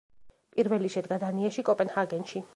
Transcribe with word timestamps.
პირველი 0.55 0.91
შედგა 0.95 1.21
დანიაში, 1.25 1.67
კოპენჰაგენში. 1.71 2.49